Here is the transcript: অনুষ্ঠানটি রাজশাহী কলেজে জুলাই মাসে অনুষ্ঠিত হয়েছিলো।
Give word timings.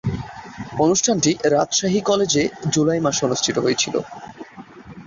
অনুষ্ঠানটি 0.79 1.31
রাজশাহী 1.53 1.99
কলেজে 2.01 2.43
জুলাই 2.73 2.99
মাসে 2.99 3.21
অনুষ্ঠিত 3.25 3.55
হয়েছিলো। 3.57 3.99